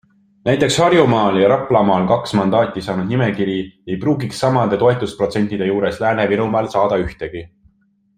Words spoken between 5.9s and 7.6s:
Lääne-Virumaal saada ühtegi.